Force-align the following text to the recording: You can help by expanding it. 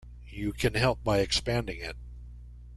You 0.31 0.51
can 0.53 0.73
help 0.73 1.03
by 1.03 1.19
expanding 1.19 1.79
it. 1.79 1.95